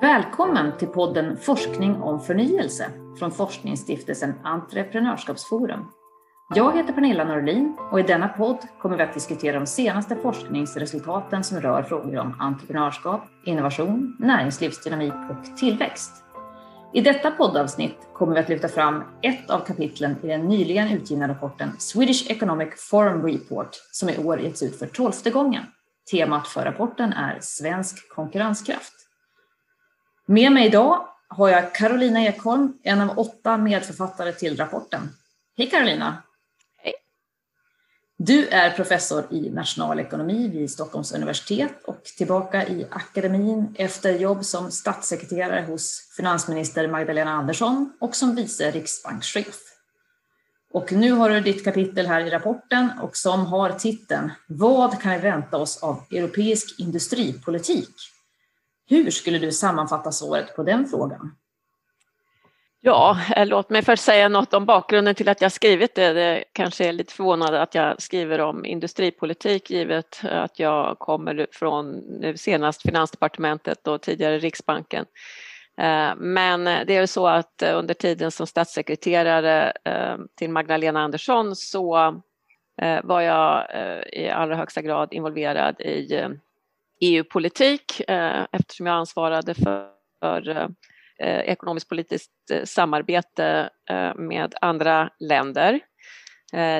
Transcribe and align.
Välkommen 0.00 0.78
till 0.78 0.88
podden 0.88 1.36
Forskning 1.36 1.96
om 1.96 2.20
förnyelse 2.20 2.90
från 3.18 3.30
forskningsstiftelsen 3.30 4.34
Entreprenörskapsforum. 4.44 5.86
Jag 6.54 6.76
heter 6.76 6.92
Pernilla 6.92 7.24
Norlin 7.24 7.76
och 7.92 8.00
i 8.00 8.02
denna 8.02 8.28
podd 8.28 8.58
kommer 8.78 8.96
vi 8.96 9.02
att 9.02 9.14
diskutera 9.14 9.58
de 9.58 9.66
senaste 9.66 10.16
forskningsresultaten 10.16 11.44
som 11.44 11.60
rör 11.60 11.82
frågor 11.82 12.18
om 12.18 12.36
entreprenörskap, 12.40 13.22
innovation, 13.46 14.16
näringslivsdynamik 14.18 15.12
och 15.12 15.56
tillväxt. 15.58 16.12
I 16.94 17.00
detta 17.00 17.30
poddavsnitt 17.30 18.08
kommer 18.14 18.34
vi 18.34 18.40
att 18.40 18.48
lyfta 18.48 18.68
fram 18.68 19.04
ett 19.22 19.50
av 19.50 19.60
kapitlen 19.60 20.16
i 20.22 20.26
den 20.26 20.48
nyligen 20.48 20.92
utgivna 20.92 21.28
rapporten 21.28 21.72
Swedish 21.78 22.30
Economic 22.30 22.68
Forum 22.90 23.26
Report 23.26 23.70
som 23.92 24.08
i 24.08 24.18
år 24.18 24.40
getts 24.40 24.62
ut 24.62 24.78
för 24.78 24.86
tolfte 24.86 25.30
gången. 25.30 25.62
Temat 26.10 26.48
för 26.48 26.64
rapporten 26.64 27.12
är 27.12 27.38
Svensk 27.40 28.08
konkurrenskraft. 28.08 29.09
Med 30.30 30.52
mig 30.52 30.66
idag 30.66 31.06
har 31.28 31.48
jag 31.48 31.74
Carolina 31.74 32.22
Ekholm, 32.22 32.78
en 32.82 33.00
av 33.00 33.18
åtta 33.18 33.56
medförfattare 33.56 34.32
till 34.32 34.56
rapporten. 34.56 35.08
Hej 35.56 35.70
Carolina! 35.70 36.22
Hej! 36.76 36.92
Du 38.18 38.48
är 38.48 38.70
professor 38.70 39.24
i 39.30 39.50
nationalekonomi 39.50 40.48
vid 40.48 40.70
Stockholms 40.70 41.12
universitet 41.12 41.72
och 41.84 42.04
tillbaka 42.04 42.66
i 42.66 42.86
akademin 42.90 43.74
efter 43.78 44.18
jobb 44.18 44.44
som 44.44 44.70
statssekreterare 44.70 45.66
hos 45.66 46.12
finansminister 46.16 46.88
Magdalena 46.88 47.30
Andersson 47.30 47.92
och 48.00 48.16
som 48.16 48.34
vice 48.34 48.70
riksbankschef. 48.70 49.60
Och 50.72 50.92
nu 50.92 51.12
har 51.12 51.30
du 51.30 51.40
ditt 51.40 51.64
kapitel 51.64 52.06
här 52.06 52.20
i 52.20 52.30
rapporten 52.30 52.90
och 53.02 53.16
som 53.16 53.46
har 53.46 53.70
titeln 53.70 54.30
Vad 54.46 55.00
kan 55.00 55.12
vi 55.12 55.18
vänta 55.18 55.56
oss 55.56 55.82
av 55.82 56.04
europeisk 56.10 56.80
industripolitik? 56.80 57.94
Hur 58.90 59.10
skulle 59.10 59.38
du 59.38 59.52
sammanfatta 59.52 60.12
svaret 60.12 60.56
på 60.56 60.62
den 60.62 60.86
frågan? 60.86 61.36
Ja, 62.80 63.18
eh, 63.36 63.46
låt 63.46 63.70
mig 63.70 63.82
först 63.82 64.02
säga 64.02 64.28
något 64.28 64.54
om 64.54 64.66
bakgrunden 64.66 65.14
till 65.14 65.28
att 65.28 65.40
jag 65.40 65.52
skrivit 65.52 65.94
det. 65.94 66.12
Det 66.12 66.44
kanske 66.52 66.88
är 66.88 66.92
lite 66.92 67.12
förvånande 67.12 67.62
att 67.62 67.74
jag 67.74 68.02
skriver 68.02 68.38
om 68.38 68.64
industripolitik 68.64 69.70
givet 69.70 70.20
att 70.24 70.58
jag 70.58 70.98
kommer 70.98 71.46
från 71.52 71.90
nu 72.20 72.36
senast 72.36 72.82
Finansdepartementet 72.82 73.86
och 73.86 74.02
tidigare 74.02 74.38
Riksbanken. 74.38 75.04
Eh, 75.78 76.10
men 76.16 76.64
det 76.64 76.96
är 76.96 77.06
så 77.06 77.26
att 77.26 77.62
eh, 77.62 77.78
under 77.78 77.94
tiden 77.94 78.30
som 78.30 78.46
statssekreterare 78.46 79.72
till 80.36 80.50
Magdalena 80.50 81.00
Andersson 81.00 81.56
så 81.56 82.20
var 83.02 83.20
jag 83.20 83.66
i 84.12 84.28
allra 84.28 84.56
högsta 84.56 84.82
grad 84.82 85.12
involverad 85.12 85.80
i 85.80 86.24
EU-politik 87.00 88.00
eh, 88.08 88.46
eftersom 88.52 88.86
jag 88.86 88.96
ansvarade 88.96 89.54
för, 89.54 89.88
för 90.20 90.48
eh, 91.18 91.40
ekonomiskt 91.40 91.88
politiskt 91.88 92.30
eh, 92.52 92.64
samarbete 92.64 93.70
med 94.16 94.54
andra 94.60 95.10
länder. 95.20 95.80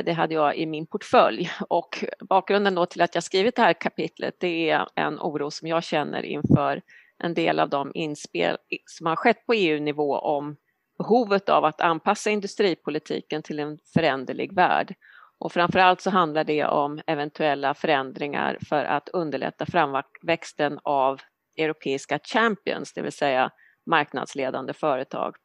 Det 0.05 0.13
hade 0.13 0.35
jag 0.35 0.57
i 0.57 0.67
min 0.67 0.87
portfölj 0.87 1.51
och 1.69 2.05
bakgrunden 2.29 2.75
då 2.75 2.87
till 2.87 3.03
att 3.03 3.15
jag 3.15 3.25
skrivit 3.25 3.57
det 3.57 3.63
här 3.63 3.73
kapitlet 3.73 4.35
det 4.41 4.71
är 4.71 4.87
en 4.95 5.19
oro 5.21 5.51
som 5.51 5.69
jag 5.69 5.85
känner 5.85 6.23
inför 6.23 6.83
en 7.23 7.35
del 7.35 7.61
av 7.61 7.69
de 7.69 7.91
inspel 7.95 8.57
som 8.87 9.07
har 9.07 9.17
skett 9.17 9.47
på 9.47 9.55
EU-nivå 9.55 10.19
om 10.19 10.57
behovet 10.99 11.49
av 11.49 11.65
att 11.65 11.81
anpassa 11.81 12.31
industripolitiken 12.31 13.43
till 13.43 13.59
en 13.59 13.79
föränderlig 13.95 14.55
värld 14.55 14.95
och 15.41 15.53
framförallt 15.53 16.01
så 16.01 16.11
handlar 16.11 16.45
det 16.45 16.65
om 16.65 17.01
eventuella 17.07 17.75
förändringar 17.75 18.59
för 18.69 18.85
att 18.85 19.09
underlätta 19.09 19.67
framväxten 19.67 20.79
av 20.83 21.21
europeiska 21.57 22.19
champions, 22.25 22.93
det 22.93 23.03
vill 23.03 23.13
säga 23.13 23.51
marknadsledande 23.87 24.73
företag. 24.73 25.37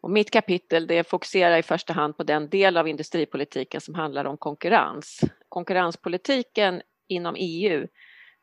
Och 0.00 0.10
mitt 0.10 0.30
kapitel 0.30 0.86
det 0.86 1.08
fokuserar 1.08 1.58
i 1.58 1.62
första 1.62 1.92
hand 1.92 2.16
på 2.16 2.22
den 2.22 2.48
del 2.48 2.76
av 2.76 2.88
industripolitiken 2.88 3.80
som 3.80 3.94
handlar 3.94 4.24
om 4.24 4.36
konkurrens. 4.36 5.20
Konkurrenspolitiken 5.48 6.82
inom 7.08 7.34
EU 7.38 7.86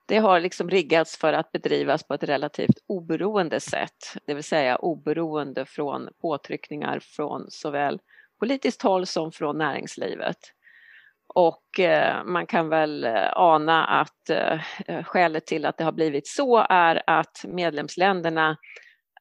det 0.07 0.17
har 0.17 0.39
liksom 0.39 0.69
riggats 0.69 1.17
för 1.17 1.33
att 1.33 1.51
bedrivas 1.51 2.07
på 2.07 2.13
ett 2.13 2.23
relativt 2.23 2.77
oberoende 2.87 3.59
sätt, 3.59 4.17
det 4.25 4.33
vill 4.33 4.43
säga 4.43 4.75
oberoende 4.75 5.65
från 5.65 6.09
påtryckningar 6.21 6.99
från 6.99 7.45
såväl 7.51 7.99
politiskt 8.39 8.81
håll 8.81 9.05
som 9.05 9.31
från 9.31 9.57
näringslivet. 9.57 10.54
Och 11.35 11.79
eh, 11.79 12.23
man 12.25 12.47
kan 12.47 12.69
väl 12.69 13.03
eh, 13.03 13.29
ana 13.35 13.85
att 13.85 14.29
eh, 14.29 14.59
eh, 14.87 15.03
skälet 15.03 15.45
till 15.45 15.65
att 15.65 15.77
det 15.77 15.83
har 15.83 15.91
blivit 15.91 16.27
så 16.27 16.65
är 16.69 17.03
att 17.07 17.45
medlemsländerna 17.47 18.57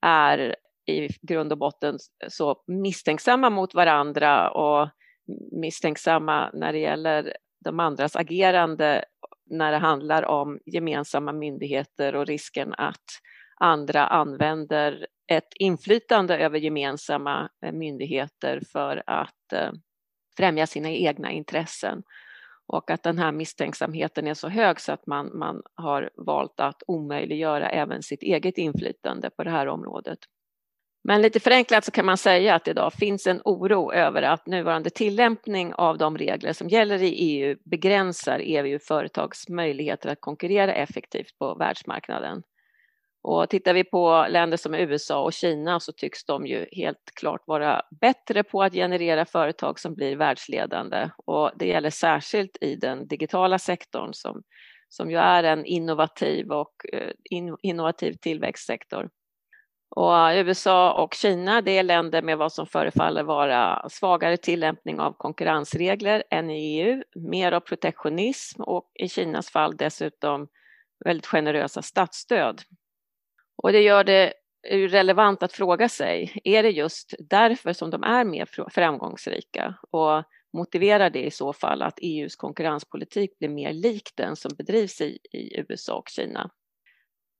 är 0.02 0.56
i 0.86 1.08
grund 1.22 1.52
och 1.52 1.58
botten 1.58 1.98
så 2.28 2.62
misstänksamma 2.66 3.50
mot 3.50 3.74
varandra 3.74 4.50
och 4.50 4.88
misstänksamma 5.60 6.50
när 6.52 6.72
det 6.72 6.78
gäller 6.78 7.36
de 7.64 7.80
andras 7.80 8.16
agerande 8.16 9.04
när 9.50 9.72
det 9.72 9.78
handlar 9.78 10.24
om 10.24 10.58
gemensamma 10.66 11.32
myndigheter 11.32 12.14
och 12.14 12.26
risken 12.26 12.74
att 12.78 13.04
andra 13.60 14.06
använder 14.06 15.06
ett 15.32 15.52
inflytande 15.58 16.38
över 16.38 16.58
gemensamma 16.58 17.48
eh, 17.66 17.72
myndigheter 17.72 18.60
för 18.72 19.02
att 19.06 19.52
främja 20.36 20.66
sina 20.66 20.90
egna 20.90 21.30
intressen 21.30 22.02
och 22.66 22.90
att 22.90 23.02
den 23.02 23.18
här 23.18 23.32
misstänksamheten 23.32 24.26
är 24.26 24.34
så 24.34 24.48
hög 24.48 24.80
så 24.80 24.92
att 24.92 25.06
man, 25.06 25.38
man 25.38 25.62
har 25.74 26.10
valt 26.16 26.60
att 26.60 26.82
omöjliggöra 26.86 27.70
även 27.70 28.02
sitt 28.02 28.22
eget 28.22 28.58
inflytande 28.58 29.30
på 29.30 29.44
det 29.44 29.50
här 29.50 29.66
området. 29.66 30.18
Men 31.08 31.22
lite 31.22 31.40
förenklat 31.40 31.84
så 31.84 31.90
kan 31.90 32.06
man 32.06 32.16
säga 32.16 32.54
att 32.54 32.68
idag 32.68 32.92
finns 32.92 33.26
en 33.26 33.40
oro 33.44 33.92
över 33.92 34.22
att 34.22 34.46
nuvarande 34.46 34.90
tillämpning 34.90 35.74
av 35.74 35.98
de 35.98 36.18
regler 36.18 36.52
som 36.52 36.68
gäller 36.68 37.02
i 37.02 37.08
EU 37.08 37.56
begränsar 37.64 38.40
EU-företags 38.42 39.48
möjligheter 39.48 40.08
att 40.08 40.20
konkurrera 40.20 40.74
effektivt 40.74 41.38
på 41.38 41.54
världsmarknaden. 41.54 42.42
Och 43.24 43.50
tittar 43.50 43.74
vi 43.74 43.84
på 43.84 44.26
länder 44.28 44.56
som 44.56 44.74
USA 44.74 45.22
och 45.22 45.32
Kina 45.32 45.80
så 45.80 45.92
tycks 45.92 46.24
de 46.24 46.46
ju 46.46 46.66
helt 46.72 47.10
klart 47.14 47.42
vara 47.46 47.82
bättre 48.00 48.42
på 48.42 48.62
att 48.62 48.72
generera 48.72 49.24
företag 49.24 49.80
som 49.80 49.94
blir 49.94 50.16
världsledande 50.16 51.10
och 51.16 51.50
det 51.56 51.66
gäller 51.66 51.90
särskilt 51.90 52.56
i 52.60 52.76
den 52.76 53.08
digitala 53.08 53.58
sektorn 53.58 54.10
som, 54.12 54.42
som 54.88 55.10
ju 55.10 55.16
är 55.16 55.44
en 55.44 55.64
innovativ 55.64 56.52
och 56.52 56.72
eh, 56.92 57.10
in, 57.30 57.56
innovativ 57.62 58.12
tillväxtsektor. 58.12 59.10
Och 59.96 60.30
USA 60.34 61.02
och 61.02 61.14
Kina 61.14 61.60
det 61.60 61.78
är 61.78 61.82
länder 61.82 62.22
med 62.22 62.38
vad 62.38 62.52
som 62.52 62.66
förefaller 62.66 63.22
vara 63.22 63.88
svagare 63.88 64.36
tillämpning 64.36 65.00
av 65.00 65.12
konkurrensregler 65.12 66.24
än 66.30 66.50
i 66.50 66.80
EU, 66.80 67.02
mer 67.14 67.52
av 67.52 67.60
protektionism 67.60 68.62
och 68.62 68.90
i 68.94 69.08
Kinas 69.08 69.50
fall 69.50 69.76
dessutom 69.76 70.48
väldigt 71.04 71.26
generösa 71.26 71.82
statsstöd 71.82 72.62
och 73.64 73.72
det 73.72 73.80
gör 73.80 74.04
det 74.04 74.32
eh, 74.68 74.78
relevant 74.78 75.42
att 75.42 75.52
fråga 75.52 75.88
sig, 75.88 76.40
är 76.44 76.62
det 76.62 76.70
just 76.70 77.14
därför 77.18 77.72
som 77.72 77.90
de 77.90 78.02
är 78.02 78.24
mer 78.24 78.70
framgångsrika? 78.70 79.74
Och 79.90 80.24
motiverar 80.52 81.10
det 81.10 81.22
i 81.22 81.30
så 81.30 81.52
fall 81.52 81.82
att 81.82 81.98
EUs 82.02 82.36
konkurrenspolitik 82.36 83.38
blir 83.38 83.48
mer 83.48 83.72
lik 83.72 84.10
den 84.16 84.36
som 84.36 84.50
bedrivs 84.56 85.00
i, 85.00 85.18
i 85.32 85.60
USA 85.60 85.94
och 85.94 86.08
Kina? 86.08 86.50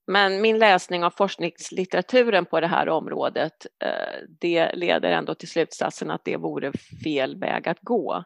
Men 0.07 0.41
min 0.41 0.59
läsning 0.59 1.05
av 1.05 1.11
forskningslitteraturen 1.11 2.47
på 2.47 2.61
det 2.61 2.67
här 2.67 2.89
området, 2.89 3.67
eh, 3.85 4.29
det 4.41 4.73
leder 4.75 5.11
ändå 5.11 5.35
till 5.35 5.49
slutsatsen 5.49 6.11
att 6.11 6.25
det 6.25 6.37
vore 6.37 6.73
fel 7.05 7.41
väg 7.41 7.69
att 7.69 7.81
gå. 7.81 8.25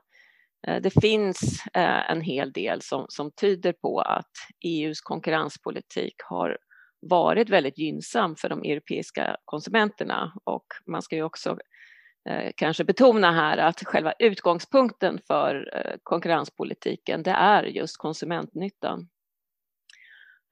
Eh, 0.67 0.83
det 0.83 1.01
finns 1.01 1.63
en 2.09 2.21
hel 2.21 2.53
del 2.53 2.83
som, 2.83 3.07
som 3.09 3.31
tyder 3.31 3.73
på 3.73 4.01
att 4.01 4.33
EUs 4.65 5.01
konkurrenspolitik 5.01 6.15
har 6.25 6.59
varit 7.01 7.49
väldigt 7.51 7.79
gynnsam 7.79 8.37
för 8.37 8.49
de 8.49 8.63
europeiska 8.63 9.37
konsumenterna 9.45 10.33
och 10.45 10.67
man 10.87 11.03
ska 11.03 11.17
ju 11.17 11.23
också 11.23 11.59
eh, 12.29 12.53
kanske 12.57 12.85
betona 12.85 13.33
här 13.33 13.59
att 13.59 13.85
själva 13.85 14.13
utgångspunkten 14.19 15.21
för 15.27 15.71
eh, 15.77 15.97
konkurrenspolitiken 16.03 17.23
det 17.23 17.31
är 17.31 17.63
just 17.63 17.97
konsumentnyttan. 17.97 19.09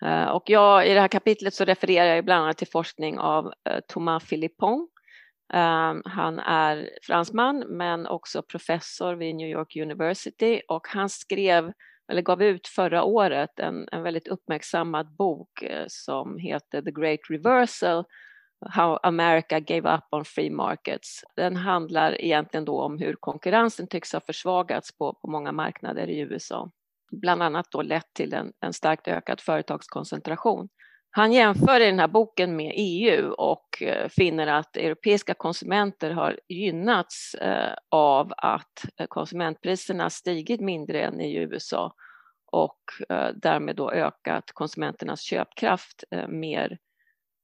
Eh, 0.05 0.29
och 0.29 0.43
jag, 0.47 0.89
i 0.89 0.95
det 0.95 1.01
här 1.01 1.09
kapitlet 1.09 1.55
så 1.55 1.65
refererar 1.65 2.15
jag 2.15 2.25
bland 2.25 2.45
annat 2.45 2.59
till 2.59 2.69
forskning 2.69 3.19
av 3.19 3.47
eh, 3.47 3.81
Thomas 3.89 4.29
Philippon. 4.29 4.89
Ehm, 5.53 6.03
han 6.05 6.39
är 6.39 6.91
fransman 7.03 7.65
men 7.69 8.07
också 8.07 8.43
professor 8.43 9.15
vid 9.15 9.35
New 9.35 9.49
York 9.49 9.77
University 9.77 10.61
och 10.69 10.87
han 10.89 11.09
skrev 11.09 11.73
eller 12.09 12.23
gav 12.23 12.43
ut 12.43 12.69
förra 12.69 13.05
året 13.05 13.59
en, 13.59 13.89
en 13.93 14.03
väldigt 14.03 14.29
uppmärksammad 14.29 15.17
bok 15.17 15.63
eh, 15.63 15.85
som 15.89 16.39
heter 16.39 16.83
The 16.83 16.91
Great 16.91 17.21
Reversal 17.31 18.05
How 18.71 18.99
America 19.03 19.61
Gave 19.61 19.95
Up 19.95 20.05
on 20.11 20.25
Free 20.25 20.51
Markets. 20.51 21.25
Den 21.37 21.57
handlar 21.57 22.21
egentligen 22.21 22.65
då 22.65 22.83
om 22.83 22.99
hur 22.99 23.15
konkurrensen 23.21 23.87
tycks 23.87 24.13
ha 24.13 24.21
försvagats 24.21 24.99
på, 24.99 25.15
på 25.15 25.31
många 25.31 25.53
marknader 25.53 26.07
i 26.11 26.19
USA. 26.19 26.71
Bland 27.13 27.43
annat 27.43 27.67
då 27.71 27.83
lett 27.83 28.15
till 28.15 28.35
en, 28.35 28.53
en 28.61 28.73
starkt 28.73 29.09
ökad 29.09 29.41
företagskoncentration. 29.41 30.69
Han 31.17 31.33
jämför 31.33 31.81
i 31.81 31.87
den 31.87 31.99
här 31.99 32.09
boken 32.09 32.57
med 32.57 32.73
EU 32.77 33.31
och 33.31 33.83
eh, 33.83 34.09
finner 34.09 34.47
att 34.47 34.77
europeiska 34.77 35.35
konsumenter 35.35 36.11
har 36.11 36.41
gynnats 36.49 37.35
eh, 37.35 37.75
av 37.91 38.33
att 38.37 38.85
eh, 39.01 39.07
konsumentpriserna 39.07 40.11
stigit 40.11 40.61
mindre 40.61 41.03
än 41.03 41.21
i 41.21 41.37
USA 41.37 41.95
och 42.53 42.79
därmed 43.35 43.77
då 43.77 43.91
ökat 43.91 44.45
konsumenternas 44.53 45.21
köpkraft 45.21 46.05
mer. 46.29 46.79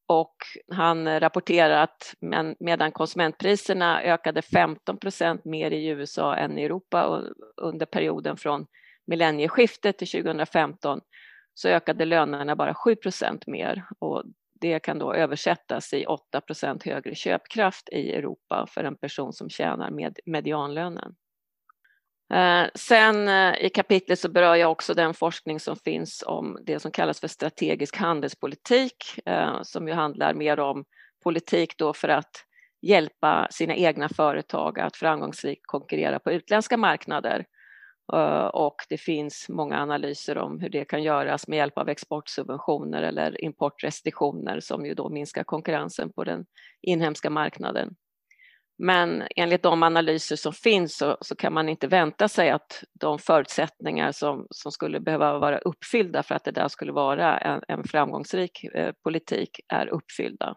Och 0.09 0.37
han 0.73 1.21
rapporterar 1.21 1.83
att 1.83 2.15
medan 2.61 2.93
konsumentpriserna 2.93 4.03
ökade 4.03 4.43
15 4.43 4.99
procent 4.99 5.45
mer 5.45 5.71
i 5.71 5.87
USA 5.87 6.37
än 6.37 6.59
i 6.59 6.63
Europa 6.63 7.23
under 7.57 7.87
perioden 7.87 8.37
från 8.37 8.67
millennieskiftet 9.07 9.99
till 9.99 10.09
2015 10.09 11.01
så 11.55 11.69
ökade 11.69 12.05
lönerna 12.05 12.57
bara 12.57 12.73
7% 12.73 13.43
mer 13.47 13.85
och 13.99 14.25
det 14.61 14.79
kan 14.79 14.99
då 14.99 15.15
översättas 15.15 15.93
i 15.93 16.07
8% 16.33 16.85
högre 16.85 17.15
köpkraft 17.15 17.89
i 17.89 18.13
Europa 18.13 18.67
för 18.71 18.85
en 18.85 18.97
person 18.97 19.33
som 19.33 19.51
tjänar 19.51 19.91
med 19.91 20.19
medianlönen. 20.25 21.15
Eh, 22.33 22.67
sen 22.75 23.29
eh, 23.29 23.65
i 23.65 23.71
kapitlet 23.75 24.19
så 24.19 24.29
berör 24.29 24.55
jag 24.55 24.71
också 24.71 24.95
den 24.95 25.15
forskning 25.15 25.61
som 25.61 25.77
finns 25.77 26.25
om 26.27 26.59
det 26.67 26.81
som 26.81 26.91
kallas 26.91 27.21
för 27.21 27.29
strategisk 27.29 27.97
handelspolitik 27.97 29.19
eh, 29.27 29.63
som 29.63 29.89
ju 29.89 29.95
handlar 29.95 30.35
mer 30.35 30.61
om 30.61 30.85
politik 31.25 31.79
då 31.79 31.93
för 31.93 32.09
att 32.09 32.45
hjälpa 32.83 33.49
sina 33.51 33.75
egna 33.75 34.09
företag 34.09 34.81
att 34.81 34.97
framgångsrikt 34.97 35.67
konkurrera 35.67 36.19
på 36.19 36.33
utländska 36.33 36.77
marknader 36.77 37.45
Eh, 38.13 38.47
och 38.47 38.77
det 38.89 38.99
finns 38.99 39.49
många 39.49 39.83
analyser 39.83 40.39
om 40.39 40.61
hur 40.61 40.69
det 40.69 40.85
kan 40.85 41.03
göras 41.03 41.49
med 41.49 41.57
hjälp 41.57 41.79
av 41.79 41.89
exportsubventioner 41.89 43.03
eller 43.03 43.45
importrestriktioner 43.45 44.61
som 44.61 44.87
ju 44.87 44.95
då 44.95 45.09
minskar 45.09 45.45
konkurrensen 45.45 46.13
på 46.13 46.25
den 46.25 46.47
inhemska 46.83 47.31
marknaden. 47.31 47.95
Men 48.79 49.23
enligt 49.37 49.63
de 49.63 49.83
analyser 49.83 50.37
som 50.37 50.53
finns 50.53 50.97
så, 50.97 51.19
så, 51.21 51.37
kan 51.37 51.53
man 51.53 51.69
inte 51.69 51.87
vänta 51.87 52.29
sig 52.29 52.51
att 52.51 52.85
de 53.01 53.19
förutsättningar 53.19 54.13
som, 54.13 54.47
som 54.51 54.73
skulle 54.73 55.01
behöva 55.01 55.39
vara 55.39 55.59
uppfyllda 55.59 56.23
för 56.23 56.35
att 56.35 56.45
det 56.45 56.51
där 56.51 56.69
skulle 56.69 56.93
vara 56.93 57.39
en, 57.39 57.61
en 57.69 57.85
framgångsrik 57.85 58.65
eh, 58.65 58.93
politik 59.05 59.61
är 59.69 59.87
uppfyllda. 59.87 60.57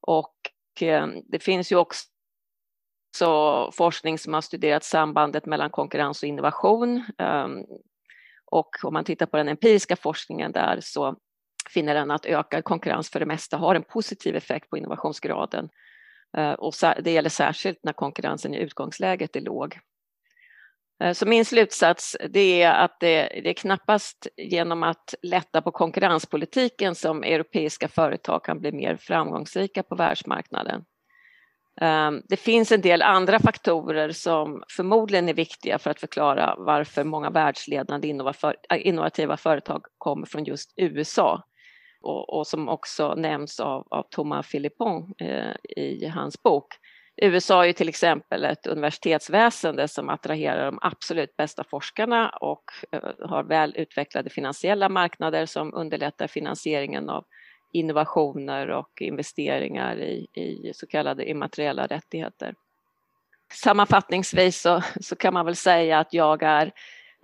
Och 0.00 0.34
eh, 0.80 1.06
det 1.24 1.38
finns 1.38 1.72
ju 1.72 1.76
också 1.76 2.04
så 3.16 3.70
forskning 3.72 4.18
som 4.18 4.34
har 4.34 4.40
studerat 4.40 4.84
sambandet 4.84 5.46
mellan 5.46 5.70
konkurrens 5.70 6.22
och 6.22 6.28
innovation. 6.28 7.04
Ehm, 7.18 7.64
och 8.50 8.70
om 8.84 8.92
man 8.92 9.04
tittar 9.04 9.26
på 9.26 9.36
den 9.36 9.48
empiriska 9.48 9.96
forskningen 9.96 10.52
där 10.52 10.78
så 10.82 11.16
finner 11.70 11.94
den 11.94 12.10
att 12.10 12.26
ökad 12.26 12.64
konkurrens 12.64 13.10
för 13.10 13.20
det 13.20 13.26
mesta 13.26 13.56
har 13.56 13.74
en 13.74 13.82
positiv 13.82 14.36
effekt 14.36 14.70
på 14.70 14.78
innovationsgraden. 14.78 15.68
Eh, 16.36 16.52
och 16.52 16.74
det 17.02 17.10
gäller 17.10 17.30
särskilt 17.30 17.78
när 17.82 17.92
konkurrensen 17.92 18.54
i 18.54 18.58
utgångsläget 18.58 19.36
är 19.36 19.40
låg. 19.40 19.78
Eh, 21.02 21.12
så 21.12 21.26
min 21.26 21.44
slutsats 21.44 22.16
det 22.30 22.62
är 22.62 22.72
att 22.72 23.00
det, 23.00 23.40
det, 23.42 23.48
är 23.48 23.54
knappast 23.54 24.26
genom 24.36 24.82
att 24.82 25.14
lätta 25.22 25.62
på 25.62 25.70
konkurrenspolitiken 25.70 26.94
som 26.94 27.22
europeiska 27.22 27.88
företag 27.88 28.44
kan 28.44 28.60
bli 28.60 28.72
mer 28.72 28.96
framgångsrika 28.96 29.82
på 29.82 29.94
världsmarknaden. 29.94 30.84
Ehm, 31.80 32.22
det 32.28 32.36
finns 32.36 32.72
en 32.72 32.80
del 32.80 33.02
andra 33.02 33.38
faktorer 33.38 34.10
som 34.10 34.62
förmodligen 34.76 35.28
är 35.28 35.34
viktiga 35.34 35.78
för 35.78 35.90
att 35.90 36.00
förklara 36.00 36.54
varför 36.58 37.04
många 37.04 37.30
världsledande 37.30 38.08
äh, 38.08 38.86
innovativa 38.86 39.36
företag 39.36 39.82
kommer 39.98 40.26
från 40.26 40.44
just 40.44 40.72
USA 40.76 41.42
och, 42.00 42.38
och 42.38 42.46
som 42.46 42.68
också 42.68 43.14
nämns 43.14 43.60
av, 43.60 43.86
av 43.90 44.06
Thomas 44.10 44.50
Philippon 44.50 45.14
eh, 45.18 45.54
i 45.76 46.06
hans 46.14 46.42
bok. 46.42 46.66
USA 47.22 47.62
är 47.62 47.66
ju 47.66 47.72
till 47.72 47.88
exempel 47.88 48.44
ett 48.44 48.66
universitetsväsende 48.66 49.88
som 49.88 50.08
attraherar 50.08 50.64
de 50.64 50.78
absolut 50.82 51.36
bästa 51.36 51.64
forskarna 51.64 52.28
och 52.28 52.64
eh, 52.92 53.28
har 53.28 53.44
väl 53.44 53.74
utvecklade 53.76 54.30
finansiella 54.30 54.88
marknader 54.88 55.46
som 55.46 55.74
underlättar 55.74 56.26
finansieringen 56.26 57.08
av 57.08 57.24
innovationer 57.72 58.70
och 58.70 59.02
investeringar 59.02 60.00
i, 60.00 60.26
i 60.34 60.72
så 60.74 60.86
kallade 60.86 61.30
immateriella 61.30 61.86
rättigheter. 61.86 62.54
Sammanfattningsvis 63.52 64.60
så, 64.60 64.82
så 65.00 65.16
kan 65.16 65.34
man 65.34 65.46
väl 65.46 65.56
säga 65.56 65.98
att 65.98 66.14
jag 66.14 66.42
är 66.42 66.72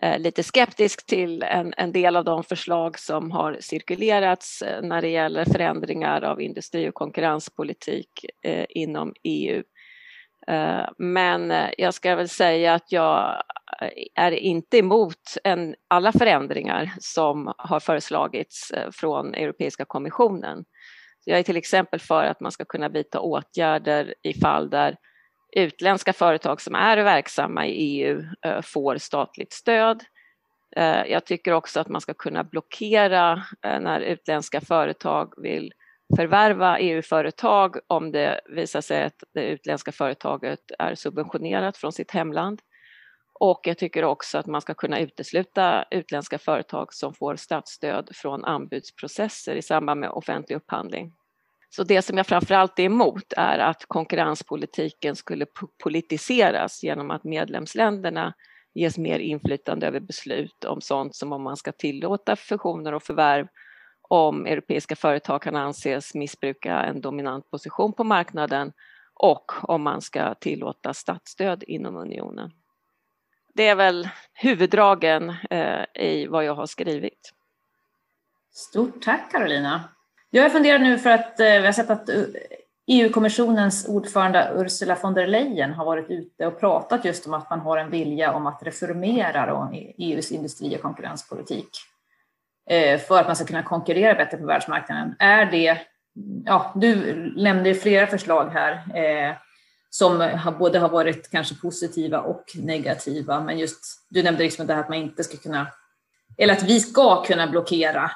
eh, 0.02 0.18
lite 0.18 0.42
skeptisk 0.42 1.06
till 1.06 1.42
en, 1.42 1.74
en, 1.76 1.92
del 1.92 2.16
av 2.16 2.24
de 2.24 2.44
förslag 2.44 2.98
som 2.98 3.30
har 3.30 3.56
cirkulerats 3.60 4.62
eh, 4.62 4.82
när 4.82 5.02
det 5.02 5.08
gäller 5.08 5.44
förändringar 5.44 6.22
av 6.22 6.40
industri 6.40 6.88
och 6.88 6.94
konkurrenspolitik 6.94 8.26
eh, 8.42 8.66
inom 8.68 9.14
EU. 9.22 9.62
Eh, 10.46 10.88
men 10.98 11.50
eh, 11.50 11.70
jag 11.78 11.94
ska 11.94 12.16
väl 12.16 12.28
säga 12.28 12.74
att 12.74 12.92
jag 12.92 13.42
är 14.14 14.32
inte 14.32 14.78
emot 14.78 15.36
en, 15.44 15.74
alla 15.88 16.12
förändringar 16.12 16.92
som 16.98 17.52
har 17.58 17.80
föreslagits 17.80 18.70
eh, 18.70 18.90
från 18.90 19.34
Europeiska 19.34 19.84
kommissionen. 19.84 20.64
Jag 21.24 21.38
är 21.38 21.42
till 21.42 21.56
exempel 21.56 22.00
för 22.00 22.24
att 22.24 22.40
man 22.40 22.52
ska 22.52 22.64
kunna 22.64 22.88
vidta 22.88 23.20
åtgärder 23.20 24.14
i 24.22 24.34
fall 24.34 24.70
där 24.70 24.96
utländska 25.56 26.12
företag 26.12 26.60
som 26.60 26.74
är 26.74 26.96
verksamma 26.96 27.66
i 27.66 27.72
EU 27.72 28.22
eh, 28.46 28.60
får 28.62 28.98
statligt 28.98 29.52
stöd. 29.52 30.04
Eh, 30.76 31.06
jag 31.06 31.24
tycker 31.24 31.52
också 31.52 31.80
att 31.80 31.88
man 31.88 32.00
ska 32.00 32.14
kunna 32.14 32.44
blockera 32.44 33.42
när 33.62 34.00
utländska 34.00 34.60
företag 34.60 35.32
vill 35.42 35.72
förvärva 36.16 36.78
EU-företag 36.78 37.76
om 37.86 38.12
det 38.12 38.40
visar 38.48 38.80
sig 38.80 39.04
att 39.04 39.22
det 39.34 39.44
utländska 39.44 39.92
företaget 39.92 40.60
är 40.78 40.94
subventionerat 40.94 41.76
från 41.76 41.92
sitt 41.92 42.10
hemland. 42.10 42.60
Och 43.40 43.60
jag 43.64 43.78
tycker 43.78 44.04
också 44.04 44.38
att 44.38 44.46
man 44.46 44.60
ska 44.60 44.74
kunna 44.74 45.00
utesluta 45.00 45.84
utländska 45.90 46.38
företag 46.38 46.94
som 46.94 47.14
får 47.14 47.36
statsstöd 47.36 48.08
från 48.14 48.44
anbudsprocesser 48.44 49.54
i 49.54 49.62
samband 49.62 50.00
med 50.00 50.10
offentlig 50.10 50.56
upphandling. 50.56 51.12
Så 51.70 51.84
det 51.84 52.02
som 52.02 52.16
jag 52.16 52.26
framförallt 52.26 52.78
är 52.78 52.82
emot 52.82 53.32
är 53.36 53.58
att 53.58 53.84
konkurrenspolitiken 53.86 55.16
skulle 55.16 55.46
politiseras 55.82 56.82
genom 56.82 57.10
att 57.10 57.24
medlemsländerna 57.24 58.34
ges 58.74 58.98
mer 58.98 59.18
inflytande 59.18 59.86
över 59.86 60.00
beslut 60.00 60.64
om 60.64 60.80
sånt 60.80 61.14
som 61.14 61.32
om 61.32 61.42
man 61.42 61.56
ska 61.56 61.72
tillåta 61.72 62.36
fusioner 62.36 62.94
och 62.94 63.02
förvärv 63.02 63.46
om 64.08 64.46
europeiska 64.46 64.96
företag 64.96 65.42
kan 65.42 65.56
anses 65.56 66.14
missbruka 66.14 66.82
en 66.82 67.00
dominant 67.00 67.50
position 67.50 67.92
på 67.92 68.04
marknaden 68.04 68.72
och 69.14 69.52
om 69.62 69.82
man 69.82 70.00
ska 70.00 70.34
tillåta 70.34 70.94
statsstöd 70.94 71.64
inom 71.66 71.96
unionen. 71.96 72.50
Det 73.54 73.68
är 73.68 73.74
väl 73.74 74.08
huvuddragen 74.32 75.34
eh, 75.50 75.84
i 75.94 76.26
vad 76.26 76.44
jag 76.44 76.54
har 76.54 76.66
skrivit. 76.66 77.32
Stort 78.52 79.02
tack 79.02 79.32
Carolina. 79.32 79.84
Jag 80.30 80.52
funderar 80.52 80.78
nu 80.78 80.98
för 80.98 81.10
att 81.10 81.40
eh, 81.40 81.46
vi 81.46 81.64
har 81.64 81.72
sett 81.72 81.90
att 81.90 82.08
eh, 82.08 82.16
e 82.16 82.24
EU-kommissionens 82.86 83.88
ordförande 83.88 84.52
Ursula 84.56 84.96
von 85.02 85.14
der 85.14 85.26
Leyen 85.26 85.72
har 85.72 85.84
varit 85.84 86.10
ute 86.10 86.46
och 86.46 86.60
pratat 86.60 87.04
just 87.04 87.26
om 87.26 87.34
att 87.34 87.50
man 87.50 87.60
har 87.60 87.78
en 87.78 87.90
vilja 87.90 88.32
om 88.32 88.46
att 88.46 88.62
reformera 88.62 89.70
EUs 89.98 90.32
e 90.32 90.34
industri 90.34 90.76
och 90.76 90.82
konkurrenspolitik. 90.82 91.68
Eh, 92.70 93.00
för 93.00 93.20
att 93.20 93.26
man 93.26 93.36
ska 93.36 93.44
kunna 93.44 93.62
konkurrera 93.62 94.14
bättre 94.14 94.36
på 94.36 94.46
världsmarknaden. 94.46 95.14
Är 95.18 95.46
det, 95.46 95.80
ja, 96.44 96.72
du 96.74 97.14
nämnde 97.36 97.74
flera 97.74 98.06
förslag 98.06 98.50
här 98.50 98.72
eh, 98.72 99.36
som 99.94 100.30
både 100.58 100.78
har 100.78 100.88
varit 100.88 101.30
kanske 101.30 101.54
positiva 101.54 102.20
och 102.20 102.44
negativa, 102.54 103.40
men 103.40 103.58
just 103.58 104.06
du 104.08 104.22
nämnde 104.22 104.42
liksom 104.42 104.66
det 104.66 104.74
här 104.74 104.80
att 104.80 104.88
man 104.88 104.98
inte 104.98 105.24
ska 105.24 105.36
kunna, 105.36 105.66
eller 106.38 106.54
att 106.54 106.62
vi 106.62 106.80
ska 106.80 107.24
kunna 107.24 107.46
blockera 107.46 108.10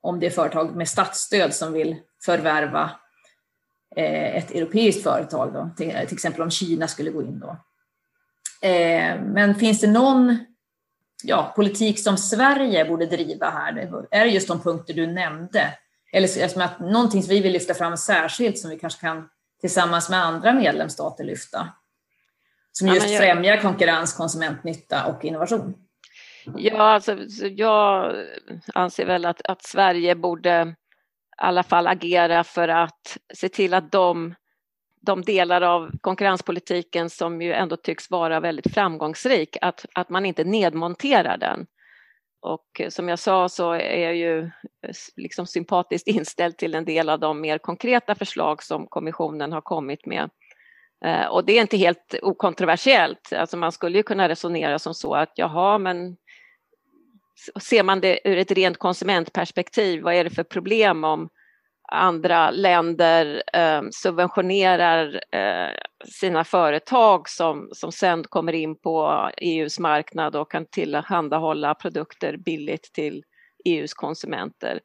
om 0.00 0.20
det 0.20 0.26
är 0.26 0.30
företag 0.30 0.76
med 0.76 0.88
statsstöd 0.88 1.54
som 1.54 1.72
vill 1.72 1.96
förvärva 2.24 2.90
eh, 3.96 4.36
ett 4.36 4.50
europeiskt 4.50 5.02
företag, 5.02 5.52
då, 5.52 5.70
till, 5.76 5.96
exempel 5.96 6.42
om 6.42 6.50
Kina 6.50 6.88
skulle 6.88 7.10
gå 7.10 7.22
in 7.22 7.40
då. 7.40 7.56
Eh, 8.68 9.20
men 9.22 9.54
finns 9.54 9.80
det 9.80 9.90
någon 9.90 10.38
ja, 11.24 11.52
politik 11.56 12.00
som 12.00 12.16
Sverige 12.16 12.84
borde 12.84 13.06
driva 13.06 13.50
här? 13.50 14.06
Är 14.10 14.24
det 14.24 14.30
just 14.30 14.48
de 14.48 14.60
punkter 14.60 14.94
du 14.94 15.06
nämnde? 15.06 15.74
Eller 16.12 16.48
som 16.48 16.62
att 16.62 16.80
någonting 16.80 17.22
som 17.22 17.30
vi 17.30 17.40
vill 17.40 17.52
lyfta 17.52 17.74
fram 17.74 17.96
särskilt 17.96 18.58
som 18.58 18.70
vi 18.70 18.78
kanske 18.78 19.00
kan 19.00 19.28
tillsammans 19.60 20.10
med 20.10 20.24
andra 20.24 20.52
medlemsstater 20.52 21.24
lyfta? 21.24 21.68
Som 22.72 22.88
just 22.88 23.06
ja, 23.06 23.12
jag... 23.12 23.22
främjar 23.22 23.56
konkurrens, 23.56 24.12
konsumentnytta 24.12 25.06
och 25.06 25.24
innovation. 25.24 25.74
Ja, 26.56 26.82
alltså, 26.82 27.16
jag 27.40 28.14
anser 28.74 29.06
väl 29.06 29.24
att, 29.24 29.40
att 29.44 29.62
Sverige 29.62 30.14
borde 30.14 30.62
i 30.62 30.74
alla 31.36 31.62
fall 31.62 31.86
agera 31.86 32.44
för 32.44 32.68
att 32.68 33.18
se 33.34 33.48
till 33.48 33.74
att 33.74 33.92
de 33.92 34.34
de 35.00 35.22
delar 35.22 35.62
av 35.62 35.90
konkurrenspolitiken 36.00 37.10
som 37.10 37.42
ju 37.42 37.52
ändå 37.52 37.76
tycks 37.76 38.10
vara 38.10 38.40
väldigt 38.40 38.74
framgångsrik, 38.74 39.56
att, 39.60 39.86
att 39.94 40.08
man 40.08 40.26
inte 40.26 40.44
nedmonterar 40.44 41.36
den 41.36 41.66
och 42.40 42.80
eh, 42.80 42.88
som 42.88 43.08
jag 43.08 43.18
sa 43.18 43.48
så 43.48 43.72
är 43.72 43.98
jag 43.98 44.16
ju 44.16 44.40
eh, 44.42 44.94
liksom 45.16 45.46
sympatiskt 45.46 46.08
inställd 46.08 46.56
till 46.56 46.74
en 46.74 46.84
del 46.84 47.08
av 47.08 47.20
de 47.20 47.40
mer 47.40 47.58
konkreta 47.58 48.14
förslag 48.14 48.62
som 48.62 48.86
kommissionen 48.86 49.52
har 49.52 49.60
kommit 49.60 50.06
med. 50.06 50.30
Eh, 51.04 51.26
och 51.26 51.44
det 51.44 51.52
är 51.52 51.60
inte 51.60 51.76
helt 51.76 52.14
okontroversiellt, 52.22 53.32
alltså 53.32 53.56
man 53.56 53.72
skulle 53.72 53.98
ju 53.98 54.02
kunna 54.02 54.28
resonera 54.28 54.78
som 54.78 54.94
så 54.94 55.14
att 55.14 55.32
jaha, 55.34 55.78
men 55.78 56.16
ser 57.60 57.82
man 57.82 58.00
det 58.00 58.20
ur 58.24 58.38
ett 58.38 58.50
rent 58.50 58.78
konsumentperspektiv, 58.78 60.02
vad 60.02 60.14
är 60.14 60.24
det 60.24 60.30
för 60.30 60.42
problem 60.42 61.04
om 61.04 61.28
andra 61.88 62.50
länder 62.50 63.42
eh, 63.52 63.82
subventionerar 63.90 65.20
eh, 65.32 65.74
sina 66.04 66.44
företag 66.44 67.28
som, 67.28 67.68
som 67.72 67.92
sen 67.92 68.24
kommer 68.24 68.52
in 68.52 68.80
på 68.80 69.28
EUs 69.36 69.78
marknad 69.78 70.36
och 70.36 70.50
kan 70.50 70.66
tillhandahålla 70.66 71.74
produkter 71.74 72.36
billigt 72.36 72.92
till 72.92 73.24
EUs 73.64 73.94
konsumenter. 73.94 74.80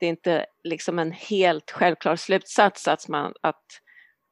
Det 0.00 0.06
är 0.06 0.10
inte 0.10 0.46
liksom 0.64 0.98
en 0.98 1.12
helt 1.12 1.70
självklar 1.70 2.16
slutsats 2.16 2.88
att 2.88 3.08
man, 3.08 3.32
att, 3.40 3.64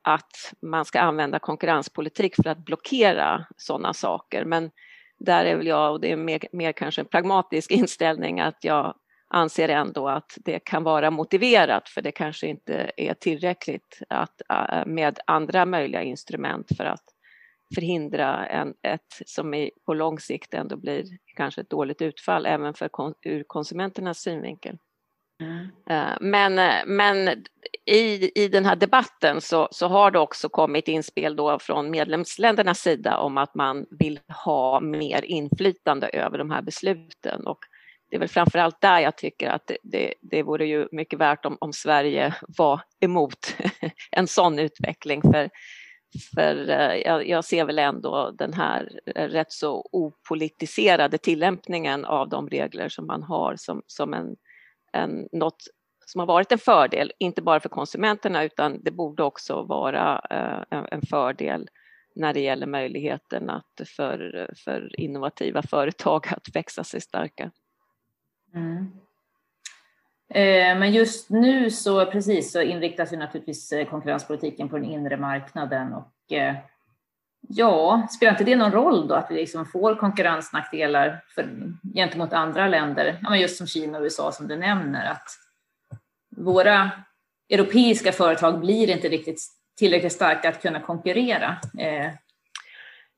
att 0.02 0.52
man 0.62 0.84
ska 0.84 1.00
använda 1.00 1.38
konkurrenspolitik 1.38 2.36
för 2.36 2.48
att 2.48 2.64
blockera 2.64 3.46
sådana 3.56 3.94
saker, 3.94 4.44
men 4.44 4.70
där 5.18 5.44
är 5.44 5.56
väl 5.56 5.66
jag, 5.66 5.92
och 5.92 6.00
det 6.00 6.12
är 6.12 6.16
mer, 6.16 6.40
mer 6.52 6.72
kanske 6.72 7.00
en 7.00 7.08
pragmatisk 7.08 7.70
inställning, 7.70 8.40
att 8.40 8.64
jag 8.64 8.94
anser 9.28 9.68
ändå 9.68 10.08
att 10.08 10.38
det 10.44 10.58
kan 10.58 10.82
vara 10.82 11.10
motiverat 11.10 11.88
för 11.88 12.02
det 12.02 12.12
kanske 12.12 12.46
inte 12.46 12.90
är 12.96 13.14
tillräckligt 13.14 14.02
att, 14.08 14.42
äh, 14.50 14.86
med 14.86 15.18
andra 15.26 15.66
möjliga 15.66 16.02
instrument 16.02 16.76
för 16.76 16.84
att 16.84 17.04
förhindra 17.74 18.46
en, 18.46 18.74
ett 18.82 19.22
som 19.26 19.54
i, 19.54 19.70
på 19.86 19.94
lång 19.94 20.20
sikt 20.20 20.54
ändå 20.54 20.76
blir 20.76 21.04
kanske 21.36 21.60
ett 21.60 21.70
dåligt 21.70 22.02
utfall 22.02 22.46
även 22.46 22.74
för 22.74 22.90
ur 23.22 23.44
konsumenternas 23.46 24.18
synvinkel. 24.18 24.78
Mm. 25.40 25.68
Äh, 25.90 26.16
men, 26.20 26.54
men 26.86 27.44
i, 27.84 28.30
i 28.44 28.48
den 28.48 28.64
här 28.64 28.76
debatten 28.76 29.40
så, 29.40 29.68
så 29.70 29.88
har 29.88 30.10
det 30.10 30.18
också 30.18 30.48
kommit 30.48 30.88
inspel 30.88 31.36
då 31.36 31.58
från 31.58 31.90
medlemsländernas 31.90 32.78
sida 32.78 33.18
om 33.18 33.38
att 33.38 33.54
man 33.54 33.86
vill 33.90 34.20
ha 34.44 34.80
mer 34.80 35.24
inflytande 35.24 36.08
över 36.08 36.38
de 36.38 36.50
här 36.50 36.62
besluten 36.62 37.46
och 37.46 37.58
det 38.10 38.16
är 38.16 38.20
väl 38.20 38.28
framför 38.28 38.58
allt 38.58 38.80
där 38.80 39.00
jag 39.00 39.16
tycker 39.16 39.50
att 39.50 39.66
det, 39.66 39.78
det, 39.82 40.14
det 40.20 40.42
vore 40.42 40.66
ju 40.66 40.88
mycket 40.92 41.18
värt 41.18 41.44
om, 41.44 41.56
om 41.60 41.72
Sverige 41.72 42.34
var 42.58 42.80
emot 43.00 43.56
en 44.10 44.26
sån 44.26 44.58
utveckling. 44.58 45.22
För, 45.22 45.50
för 46.34 46.70
eh, 46.70 46.96
jag, 46.96 47.28
jag, 47.28 47.44
ser 47.44 47.64
väl 47.64 47.78
ändå 47.78 48.30
den 48.30 48.52
här 48.52 49.00
eh, 49.14 49.28
rätt 49.28 49.52
så 49.52 49.88
opolitiserade 49.92 51.18
tillämpningen 51.18 52.04
av 52.04 52.28
de 52.28 52.48
regler 52.48 52.88
som 52.88 53.06
man 53.06 53.22
har 53.22 53.56
som, 53.56 53.82
som 53.86 54.14
en, 54.14 54.36
en, 54.92 55.28
något 55.32 55.62
som 56.06 56.18
har 56.18 56.26
varit 56.26 56.52
en 56.52 56.58
fördel, 56.58 57.12
inte 57.18 57.42
bara 57.42 57.60
för 57.60 57.68
konsumenterna 57.68 58.44
utan 58.44 58.82
det 58.82 58.90
borde 58.90 59.22
också 59.22 59.62
vara 59.62 60.22
eh, 60.30 60.84
en 60.90 61.02
fördel 61.10 61.68
när 62.14 62.34
det 62.34 62.40
gäller 62.40 62.66
möjligheten 62.66 63.50
att 63.50 63.80
för, 63.96 64.50
för 64.64 65.00
innovativa 65.00 65.62
företag 65.62 66.26
att 66.28 66.56
växa 66.56 66.84
sig 66.84 67.00
starka. 67.00 67.50
Mm. 68.56 68.92
Eh, 70.28 70.78
men 70.78 70.92
just 70.92 71.30
nu 71.30 71.70
så 71.70 72.06
precis 72.06 72.52
så 72.52 72.62
inriktas 72.62 73.12
ju 73.12 73.16
naturligtvis 73.16 73.72
eh, 73.72 73.88
konkurrenspolitiken 73.88 74.68
på 74.68 74.76
den 74.76 74.84
inre 74.84 75.16
marknaden 75.16 75.92
och 75.92 76.32
eh, 76.32 76.54
ja, 77.48 78.08
spelar 78.10 78.32
inte 78.32 78.44
det 78.44 78.56
någon 78.56 78.72
roll 78.72 79.08
då 79.08 79.14
att 79.14 79.30
vi 79.30 79.34
liksom 79.34 79.66
får 79.66 79.94
konkurrensnackdelar 79.94 81.24
för, 81.34 81.72
gentemot 81.94 82.32
andra 82.32 82.68
länder, 82.68 83.18
ja, 83.22 83.30
men 83.30 83.40
just 83.40 83.56
som 83.56 83.66
Kina 83.66 83.98
och 83.98 84.04
USA 84.04 84.32
som 84.32 84.48
du 84.48 84.56
nämner, 84.56 85.10
att 85.10 85.28
våra 86.36 86.90
europeiska 87.48 88.12
företag 88.12 88.60
blir 88.60 88.90
inte 88.90 89.08
riktigt 89.08 89.40
tillräckligt 89.78 90.12
starka 90.12 90.48
att 90.48 90.62
kunna 90.62 90.80
konkurrera. 90.80 91.56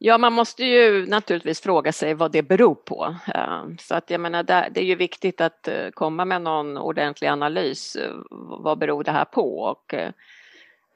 Ja, 0.00 0.19
man 0.19 0.33
måste 0.33 0.64
ju 0.64 1.07
naturligtvis 1.07 1.61
fråga 1.61 1.93
sig 1.93 2.14
vad 2.14 2.33
det 2.33 2.43
beror 2.43 2.75
på. 2.75 3.17
Eh, 3.35 3.62
så 3.78 3.95
att 3.95 4.11
jag 4.11 4.21
menar, 4.21 4.43
det 4.43 4.81
är 4.81 4.85
ju 4.85 4.95
viktigt 4.95 5.40
att 5.40 5.69
eh, 5.69 5.90
komma 5.90 6.25
med 6.25 6.43
någon 6.43 6.76
ordentlig 6.76 7.28
analys. 7.28 7.97
Eh, 7.97 8.14
vad 8.62 8.78
beror 8.78 9.05
det 9.05 9.12
här 9.12 9.25
på? 9.25 9.59
Och, 9.59 9.95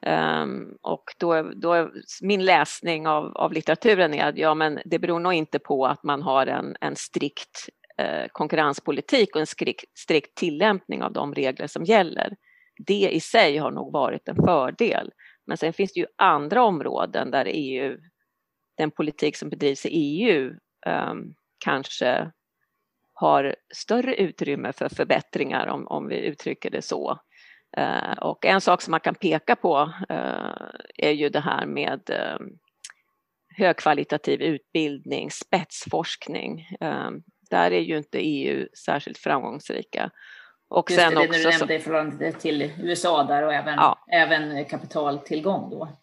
ehm, 0.01 0.77
och 0.81 1.03
då, 1.17 1.41
då 1.41 1.89
min 2.21 2.45
läsning 2.45 3.07
av, 3.07 3.37
av 3.37 3.53
litteraturen 3.53 4.13
är 4.13 4.25
att 4.25 4.37
ja, 4.37 4.53
men 4.53 4.79
det 4.85 4.99
beror 4.99 5.19
nog 5.19 5.33
inte 5.33 5.59
på 5.59 5.85
att 5.85 6.03
man 6.03 6.21
har 6.21 6.47
en, 6.47 6.75
en 6.81 6.95
strikt 6.95 7.69
konkurrenspolitik 8.31 9.35
och 9.35 9.41
en 9.41 9.47
strikt, 9.47 9.97
strikt 9.97 10.35
tillämpning 10.35 11.03
av 11.03 11.13
de 11.13 11.33
regler 11.35 11.67
som 11.67 11.83
gäller. 11.83 12.35
Det 12.77 13.09
i 13.09 13.19
sig 13.19 13.57
har 13.57 13.71
nog 13.71 13.93
varit 13.93 14.27
en 14.27 14.35
fördel. 14.35 15.11
Men 15.47 15.57
sen 15.57 15.73
finns 15.73 15.93
det 15.93 15.99
ju 15.99 16.05
andra 16.15 16.63
områden 16.63 17.31
där 17.31 17.47
EU 17.49 17.97
den 18.77 18.91
politik 18.91 19.37
som 19.37 19.49
bedrivs 19.49 19.85
i 19.85 19.89
EU 19.89 20.49
um, 20.49 20.57
ehm, 20.85 21.33
kanske 21.65 22.31
har 23.13 23.55
större 23.73 24.15
utrymme 24.15 24.73
för 24.73 24.89
förbättringar 24.89 25.67
om, 25.67 25.87
om 25.87 26.07
vi 26.07 26.15
uttrycker 26.15 26.69
det 26.69 26.81
så. 26.81 27.19
Uh, 27.77 28.17
och 28.21 28.45
en 28.45 28.61
sak 28.61 28.81
som 28.81 28.91
man 28.91 28.99
kan 28.99 29.15
peka 29.15 29.55
på 29.55 29.93
uh, 30.11 30.69
är 30.97 31.11
ju 31.11 31.29
det 31.29 31.39
här 31.39 31.65
med 31.65 32.09
uh, 32.09 32.47
högkvalitativ 33.57 34.41
utbildning, 34.41 35.31
spetsforskning. 35.31 36.67
där 37.49 37.71
är 37.71 37.79
ju 37.79 37.97
inte 37.97 38.17
EU 38.17 38.67
särskilt 38.85 39.17
framgångsrika. 39.17 40.11
Och 40.69 40.91
Just 40.91 41.01
sen 41.01 41.13
det, 41.13 41.27
också, 41.27 41.39
du 41.39 41.49
nämnde 41.49 41.75
i 41.75 41.79
förhållande 41.79 42.31
till 42.31 42.71
USA 42.83 43.23
där 43.23 43.43
och 43.43 43.53
även, 43.53 43.75
ja. 43.75 44.05
även 44.11 44.65
kapitaltillgång 44.65 45.69
då. 45.69 46.02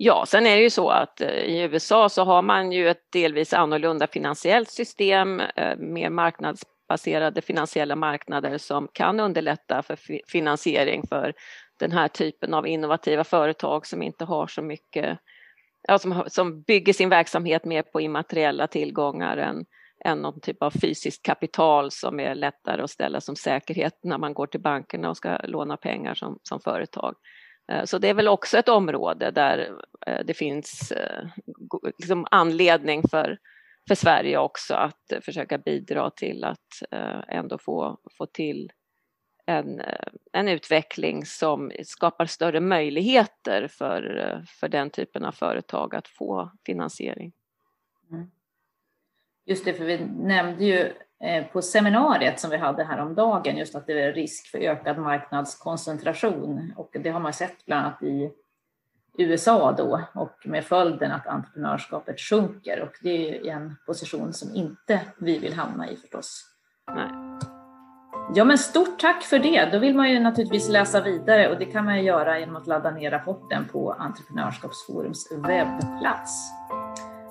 Ja, 0.00 0.26
sen 0.26 0.46
är 0.46 0.56
det 0.56 0.62
ju 0.62 0.70
så 0.70 0.90
att 0.90 1.20
eh, 1.20 1.28
i 1.28 1.62
USA 1.62 2.08
så 2.08 2.24
har 2.24 2.42
man 2.42 2.72
ju 2.72 2.88
ett 2.88 3.12
delvis 3.12 3.52
annorlunda 3.52 4.06
finansiellt 4.06 4.70
system, 4.70 5.40
eh, 5.40 5.76
mer 5.76 6.10
marknadsbaserade 6.10 7.42
finansiella 7.42 7.96
marknader 7.96 8.58
som 8.58 8.88
kan 8.92 9.20
underlätta 9.20 9.82
för 9.82 9.98
finansiering 10.28 11.06
för 11.08 11.32
den 11.78 11.92
här 11.92 12.08
typen 12.08 12.54
av 12.54 12.66
innovativa 12.66 13.24
företag 13.24 13.86
som 13.86 14.02
inte 14.02 14.24
har 14.24 14.46
så 14.46 14.62
mycket, 14.62 15.18
ja, 15.88 15.98
som, 15.98 16.24
som 16.26 16.62
bygger 16.62 16.92
sin 16.92 17.08
verksamhet 17.08 17.64
mer 17.64 17.82
på 17.82 18.00
immateriella 18.00 18.66
tillgångar 18.66 19.36
än, 19.36 19.64
än 20.04 20.18
någon 20.18 20.40
typ 20.40 20.62
av 20.62 20.70
fysiskt 20.70 21.22
kapital 21.22 21.90
som 21.90 22.20
är 22.20 22.34
lättare 22.34 22.82
att 22.82 22.90
ställa 22.90 23.20
som 23.20 23.36
säkerhet 23.36 23.98
när 24.02 24.18
man 24.18 24.34
går 24.34 24.46
till 24.46 24.60
bankerna 24.60 25.10
och 25.10 25.16
ska 25.16 25.38
låna 25.44 25.76
pengar 25.76 26.14
som, 26.14 26.38
som 26.42 26.60
företag. 26.60 27.14
Eh, 27.68 27.84
så 27.84 27.98
det 27.98 28.08
är 28.08 28.14
väl 28.14 28.28
också 28.28 28.58
ett 28.58 28.68
område 28.68 29.30
där 29.30 29.72
eh, 30.06 30.24
det 30.24 30.34
finns 30.34 30.92
eh, 30.92 31.26
liksom 31.98 32.26
anledning 32.30 33.02
för, 33.10 33.38
för 33.88 33.94
Sverige 33.94 34.38
också 34.38 34.74
att 34.74 35.12
försöka 35.22 35.58
bidra 35.58 36.10
till 36.10 36.44
att 36.44 36.82
ändå 37.28 37.58
få, 37.58 37.98
få 38.18 38.26
till 38.26 38.72
en, 39.46 39.80
en 40.32 40.48
utveckling 40.48 41.26
som 41.26 41.72
skapar 41.84 42.26
större 42.26 42.60
möjligheter 42.60 43.68
för, 43.68 44.44
för 44.60 44.68
den 44.68 44.90
typen 44.90 45.24
av 45.24 45.32
företag 45.32 45.94
att 45.94 46.08
få 46.08 46.50
finansiering. 46.66 47.32
Mm. 48.10 48.30
Just 49.44 49.64
det, 49.64 49.74
för 49.74 49.84
vi 49.84 49.98
nämnde 50.04 50.64
ju 50.64 50.92
på 51.52 51.62
seminariet 51.62 52.40
som 52.40 52.50
vi 52.50 52.56
hade 52.56 52.84
häromdagen, 52.84 53.56
just 53.56 53.74
att 53.74 53.86
det 53.86 54.02
är 54.02 54.12
risk 54.12 54.50
för 54.50 54.58
ökad 54.58 54.98
marknadskoncentration. 54.98 56.72
Och 56.76 56.90
det 56.92 57.10
har 57.10 57.20
man 57.20 57.32
sett 57.32 57.66
bland 57.66 57.86
annat 57.86 58.02
i 58.02 58.30
USA 59.18 59.72
då 59.72 60.00
och 60.14 60.36
med 60.44 60.64
följden 60.64 61.12
att 61.12 61.26
entreprenörskapet 61.26 62.20
sjunker 62.20 62.80
och 62.80 62.92
det 63.02 63.38
är 63.38 63.52
en 63.52 63.76
position 63.86 64.32
som 64.32 64.54
inte 64.54 65.00
vi 65.18 65.38
vill 65.38 65.54
hamna 65.54 65.90
i 65.90 65.96
förstås. 65.96 66.44
Nej. 66.94 67.08
Ja 68.34 68.44
men 68.44 68.58
stort 68.58 69.00
tack 69.00 69.22
för 69.22 69.38
det. 69.38 69.68
Då 69.72 69.78
vill 69.78 69.96
man 69.96 70.10
ju 70.10 70.20
naturligtvis 70.20 70.68
läsa 70.68 71.00
vidare 71.00 71.48
och 71.48 71.58
det 71.58 71.64
kan 71.64 71.84
man 71.84 71.96
ju 71.96 72.02
göra 72.02 72.38
genom 72.38 72.56
att 72.56 72.66
ladda 72.66 72.90
ner 72.90 73.10
rapporten 73.10 73.64
på 73.72 73.92
Entreprenörskapsforums 73.92 75.32
webbplats. 75.32 76.52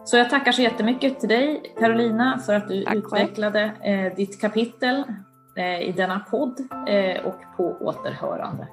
Så 0.08 0.18
jag 0.18 0.30
tackar 0.30 0.52
så 0.52 0.62
jättemycket 0.62 1.20
till 1.20 1.30
dig 1.30 1.74
Carolina 1.80 2.40
för 2.46 2.54
att 2.54 2.68
du 2.68 2.84
Tack 2.84 2.96
utvecklade 2.96 3.72
eh, 3.84 4.16
ditt 4.16 4.42
kapitel 4.42 5.04
eh, 5.56 5.82
i 5.82 5.92
denna 5.92 6.20
podd 6.20 6.60
eh, 6.88 7.26
och 7.26 7.42
på 7.58 7.78
återhörande. 7.82 8.68